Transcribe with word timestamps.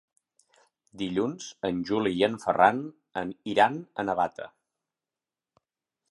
Dilluns 1.01 1.49
en 1.69 1.83
Juli 1.89 2.13
i 2.21 2.23
en 2.27 2.37
Ferran 2.45 2.79
iran 3.53 3.77
a 3.81 4.05
Navata. 4.09 4.49